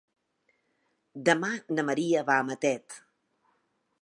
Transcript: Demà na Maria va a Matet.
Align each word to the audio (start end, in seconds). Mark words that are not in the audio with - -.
Demà 1.29 1.51
na 1.75 1.87
Maria 1.93 2.27
va 2.31 2.39
a 2.41 2.49
Matet. 2.51 3.01